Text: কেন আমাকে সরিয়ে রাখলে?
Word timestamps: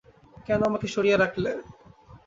কেন 0.47 0.61
আমাকে 0.69 0.87
সরিয়ে 0.95 1.17
রাখলে? 1.17 1.51